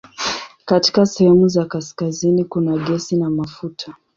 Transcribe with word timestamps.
Katika 0.65 1.05
sehemu 1.05 1.47
za 1.47 1.65
kaskazini 1.65 2.43
kuna 2.45 2.77
gesi 2.77 3.15
na 3.17 3.29
mafuta. 3.29 3.95